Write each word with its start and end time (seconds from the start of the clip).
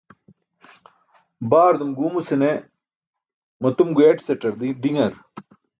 Baardum 1.49 1.89
guumuse 1.97 2.35
ne 2.41 2.51
matum 3.61 3.89
guyaṭisaṭar 3.95 4.53
diṅar. 4.81 5.13